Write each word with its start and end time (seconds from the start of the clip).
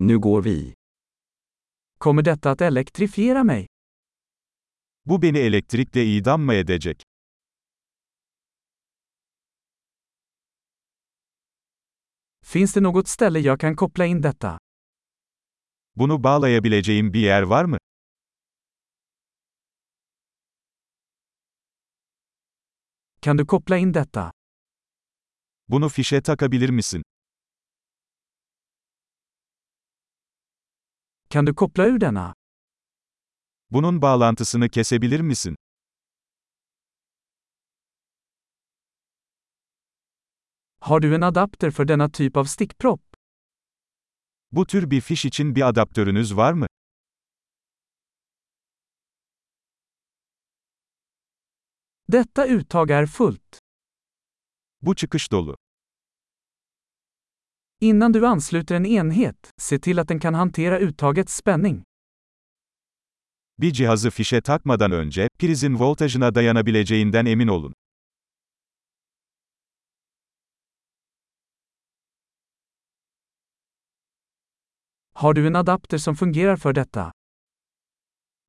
Nu 0.00 0.18
går 0.18 0.42
vi. 0.42 0.74
Kommer 1.98 2.22
detta 2.22 2.50
att 2.50 2.60
elektrifiera 2.60 3.44
mig? 3.44 3.66
Bu 5.04 5.18
beni 5.18 5.38
elektrikle 5.38 6.04
idam 6.04 6.44
mı 6.44 6.54
edecek? 6.54 7.02
Finns 12.42 12.72
det 12.74 12.80
något 12.80 13.08
ställe 13.08 13.40
jag 13.40 13.60
kan 13.60 13.76
koppla 13.76 14.06
in 14.06 14.20
detta? 14.20 14.58
Bunu 15.94 16.22
bağlayabileceğim 16.24 17.12
bir 17.12 17.20
yer 17.20 17.42
var 17.42 17.64
mı? 17.64 17.78
Kan 23.20 23.38
du 23.38 23.46
koppla 23.46 23.76
in 23.76 23.94
detta? 23.94 24.30
Bunu 25.68 25.88
fişe 25.88 26.22
takabilir 26.22 26.70
misin? 26.70 27.02
Kan 31.30 31.46
du 31.46 31.54
koppla 31.54 31.86
ur 31.86 32.00
denna? 32.00 32.34
Bunun 33.70 34.02
bağlantısını 34.02 34.68
kesebilir 34.68 35.20
misin? 35.20 35.56
Har 40.80 41.00
du 41.00 41.14
en 41.14 41.22
adapter 41.22 41.70
för 41.70 41.84
denna 41.84 42.08
typ 42.08 42.36
av 42.36 42.44
stickpropp? 42.44 43.02
Bu 44.52 44.66
tür 44.66 44.90
bir 44.90 45.00
fiş 45.00 45.24
için 45.24 45.54
bir 45.54 45.68
adaptörünüz 45.68 46.36
var 46.36 46.52
mı? 46.52 46.66
Detta 52.08 52.46
uttag 52.46 52.90
är 52.90 53.06
fullt. 53.06 53.58
Bu 54.82 54.94
çıkış 54.94 55.32
dolu. 55.32 55.56
Innan 57.80 58.12
du 58.14 58.26
ansluter 58.26 58.74
en 58.74 58.86
enhet, 58.86 59.52
se 59.60 59.78
till 59.78 59.98
att 59.98 60.08
den 60.08 60.20
kan 60.20 60.34
hantera 60.34 60.78
uttagets 60.78 61.36
spänning. 61.36 61.82
Bir 63.58 63.72
cihazı 63.72 64.10
fişe 64.10 64.40
takmadan 64.40 64.92
önce, 64.92 65.28
prizin 65.38 65.78
voltajına 65.78 66.34
dayanabileceğinden 66.34 67.26
emin 67.26 67.48
olun. 67.48 67.72
Har 75.14 75.34
du 75.34 75.46
en 75.46 75.54
adapter 75.54 75.98
som 75.98 76.14
fungerar 76.16 76.56
för 76.56 76.74
detta? 76.74 77.12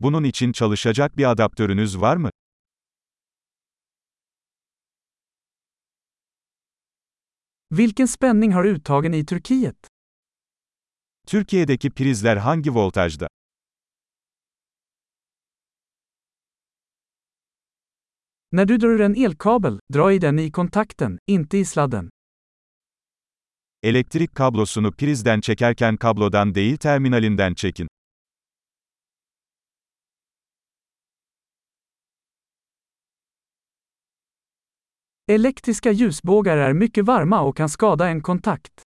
Bunun 0.00 0.24
için 0.24 0.52
çalışacak 0.52 1.16
bir 1.16 1.24
adaptörünüz 1.30 2.00
var 2.00 2.16
mı? 2.16 2.30
Vilken 7.70 8.08
spänning 8.08 8.52
har 8.52 8.66
uttagen 8.66 9.14
i 9.14 9.24
Turkiet? 9.24 9.86
Türkiye'deki 11.26 11.90
prizler 11.90 12.36
hangi 12.36 12.70
voltajda? 12.70 13.28
När 18.52 18.64
du 18.64 18.78
drar 18.78 18.88
ur 18.88 19.00
en 19.00 19.14
elkabel, 19.14 19.78
dra 19.92 20.12
i 20.12 20.18
den 20.18 20.38
i 20.38 20.50
kontakten, 20.50 21.18
inte 21.26 21.58
i 21.58 21.64
sladden. 21.64 22.10
Elektrik 23.82 24.34
kablosunu 24.34 24.92
prizden 24.92 25.40
çekerken 25.40 25.96
kablodan 25.96 26.54
değil 26.54 26.76
terminalinden 26.76 27.54
çekin. 27.54 27.88
Elektriska 35.30 35.90
ljusbågar 35.90 36.56
är 36.56 36.72
mycket 36.72 37.04
varma 37.04 37.40
och 37.40 37.56
kan 37.56 37.68
skada 37.68 38.08
en 38.08 38.20
kontakt. 38.20 38.82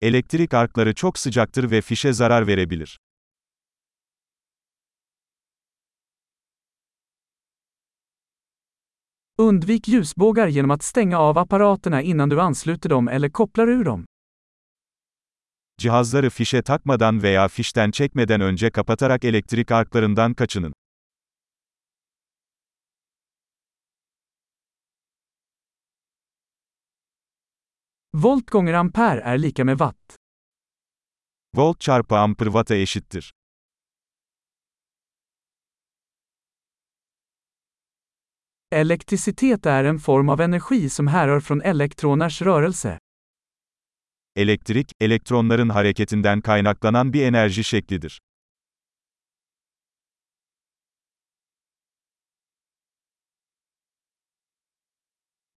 Elektrik 0.00 0.54
arkları 0.54 0.94
çok 0.94 1.18
sıcaktır 1.18 1.70
ve 1.70 1.80
fişe 1.82 2.12
zarar 2.12 2.46
verebilir. 2.46 2.98
Undvik 9.38 9.88
ljusbågar 9.88 10.48
genom 10.48 10.70
att 10.70 10.82
stänga 10.82 11.18
av 11.18 11.38
apparaterna 11.38 12.02
innan 12.02 12.30
du 12.30 12.40
ansluter 12.40 12.90
dem 12.90 13.08
eller 13.08 13.30
kopplar 13.30 13.68
ur 13.68 13.84
dem. 13.84 14.04
Cihazları 15.78 16.30
fişe 16.30 16.62
takmadan 16.62 17.22
veya 17.22 17.48
fişten 17.48 17.90
çekmeden 17.90 18.40
önce 18.40 18.70
kapatarak 18.70 19.24
elektrik 19.24 19.70
arklarından 19.70 20.34
kaçının. 20.34 20.72
Volt 28.12 28.50
gånger 28.50 28.74
ampere 28.74 29.20
är 29.20 29.38
lika 29.38 29.64
med 29.64 29.78
watt. 29.78 30.16
Volt 31.56 31.80
çarpı 31.80 32.16
amper 32.16 32.46
watt'a 32.46 32.74
eşittir. 32.76 33.30
Elektricitet 38.72 39.66
är 39.66 39.84
en 39.84 39.98
form 39.98 40.28
av 40.28 40.40
energi 40.40 40.88
som 40.88 41.06
härrör 41.06 41.40
från 41.40 41.62
elektroners 41.62 42.42
rörelse. 42.42 42.98
Elektrik, 44.36 44.92
elektronların 45.00 45.70
hareketinden 45.70 46.40
kaynaklanan 46.42 47.12
bir 47.12 47.26
enerji 47.26 47.64
şeklidir. 47.64 48.18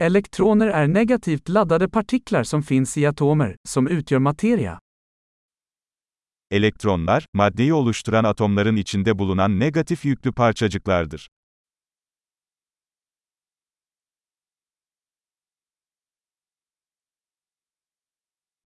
Elektroner 0.02 0.66
är 0.66 0.88
negativt 0.88 1.48
laddade 1.48 1.88
partiklar 1.88 2.44
som 2.44 2.62
finns 2.62 2.98
i 2.98 3.06
atomer, 3.06 3.56
som 3.68 3.88
utgör 3.88 4.18
materia. 4.18 4.78
Elektronlar, 6.50 7.24
maddeyi 7.34 7.74
oluşturan 7.74 8.24
atomların 8.24 8.76
içinde 8.76 9.18
bulunan 9.18 9.58
negatif 9.58 10.04
yüklü 10.04 10.32
parçacıklardır. 10.32 11.28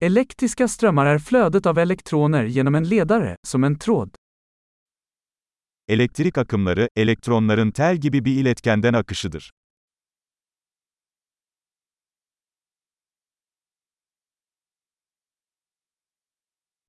Elektriska 0.00 0.68
strömmar 0.68 1.06
är 1.06 1.18
flödet 1.18 1.66
av 1.66 1.78
elektroner 1.78 2.44
genom 2.44 2.74
en 2.74 2.90
ledare, 2.90 3.36
som 3.46 3.64
en 3.64 3.78
tråd. 3.78 4.14
Elektrik 5.88 6.38
akımları, 6.38 6.88
elektronların 6.96 7.70
tel 7.70 7.96
gibi 7.96 8.24
bir 8.24 8.40
iletkenden 8.40 8.94
akışıdır. 8.94 9.50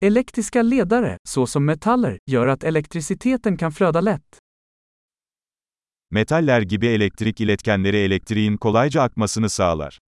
Elektriska 0.01 0.61
ledare, 0.61 1.17
såsom 1.27 1.65
metaller, 1.65 2.19
gör 2.25 2.47
att 2.47 2.63
elektriciteten 2.63 3.57
kan 3.57 3.71
flöda 3.71 4.01
lätt. 4.01 4.37
Metaller 6.11 6.61
gibi 6.61 6.87
elektrik 6.87 7.41
iletkenleri 7.41 7.97
elektriğin 7.97 8.57
kolayca 8.57 9.01
akmasını 9.01 9.49
sağlar. 9.49 9.99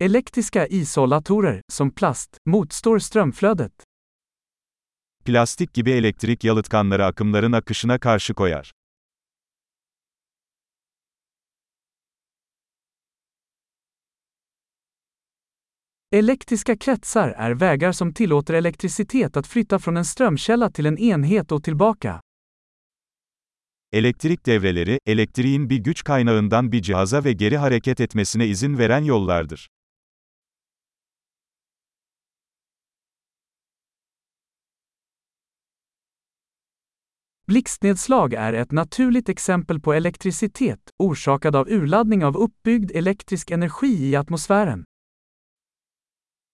Elektriska 0.00 0.66
isolatorer, 0.66 1.62
som 1.68 1.90
plast, 1.90 2.36
motstår 2.46 2.98
strömflödet. 2.98 3.72
Plastik 5.24 5.74
gibi 5.74 5.90
elektrik 5.90 6.44
yalıtkanları 6.44 7.06
akımların 7.06 7.52
akışına 7.52 7.98
karşı 7.98 8.34
koyar. 8.34 8.77
Elektriska 16.12 16.76
kretsar 16.76 17.28
är 17.28 17.54
vägar 17.54 17.92
som 17.92 18.12
tillåter 18.12 18.54
elektricitet 18.54 19.36
att 19.36 19.46
flytta 19.46 19.78
från 19.78 19.96
en 19.96 20.04
strömkälla 20.04 20.70
till 20.70 20.86
en 20.86 20.98
enhet 20.98 21.52
och 21.52 21.64
tillbaka. 21.64 22.20
Elektrik 23.92 24.44
devreleri, 24.44 24.98
elektriğin 25.06 25.70
bir 25.70 25.78
güç 25.78 26.02
kaynağından 26.02 26.72
bir 26.72 26.82
cihaza 26.82 27.24
ve 27.24 27.32
geri 27.32 27.56
hareket 27.56 28.00
etmesine 28.00 28.46
izin 28.46 28.78
veren 28.78 29.04
yollardır. 29.04 29.68
Blixtnedslag 37.48 38.34
är 38.34 38.52
ett 38.52 38.72
naturligt 38.72 39.28
exempel 39.28 39.80
på 39.80 39.92
elektricitet, 39.94 40.80
orsakad 40.98 41.56
av 41.56 41.68
urladdning 41.68 42.24
av 42.24 42.36
uppbyggd 42.36 42.90
elektrisk 42.94 43.50
energi 43.50 44.08
i 44.08 44.16
atmosfären. 44.16 44.84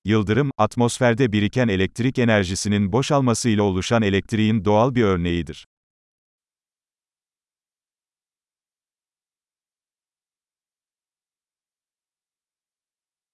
Yıldırım, 0.06 0.50
atmosferde 0.58 1.32
biriken 1.32 1.68
elektrik 1.68 2.18
enerjisinin 2.18 2.92
boşalmasıyla 2.92 3.62
oluşan 3.62 4.02
elektriğin 4.02 4.64
doğal 4.64 4.94
bir 4.94 5.02
örneğidir. 5.02 5.66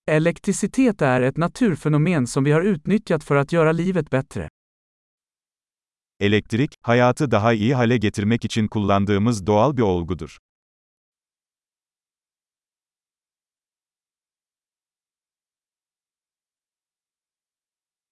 Elektricitet 0.06 1.02
är 1.02 1.20
ett 1.20 1.36
naturfenomen 1.36 2.26
som 2.26 2.44
vi 2.44 2.52
har 2.52 2.60
utnyttjat 2.60 3.24
för 3.24 3.36
att 3.36 3.52
göra 3.52 3.72
livet 3.72 4.10
bättre. 4.10 4.48
Elektrik, 6.20 6.74
hayatı 6.82 7.30
daha 7.30 7.52
iyi 7.52 7.74
hale 7.74 7.96
getirmek 7.96 8.44
için 8.44 8.68
kullandığımız 8.68 9.46
doğal 9.46 9.76
bir 9.76 9.82
olgudur. 9.82 10.38